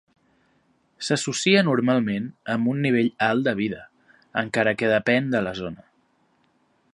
[1.07, 3.83] S'associa normalment amb un nivell alt de vida,
[4.43, 5.87] encara que depèn de la zona.